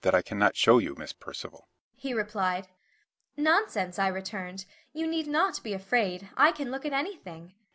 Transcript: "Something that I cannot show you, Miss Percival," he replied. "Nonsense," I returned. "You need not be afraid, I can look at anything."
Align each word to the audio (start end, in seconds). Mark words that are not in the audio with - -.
"Something 0.03 0.11
that 0.13 0.17
I 0.27 0.27
cannot 0.27 0.55
show 0.55 0.79
you, 0.79 0.95
Miss 0.95 1.13
Percival," 1.13 1.67
he 1.95 2.11
replied. 2.11 2.67
"Nonsense," 3.37 3.99
I 3.99 4.07
returned. 4.07 4.65
"You 4.93 5.05
need 5.05 5.27
not 5.27 5.61
be 5.61 5.73
afraid, 5.73 6.27
I 6.35 6.51
can 6.53 6.71
look 6.71 6.87
at 6.87 6.93
anything." 6.93 7.53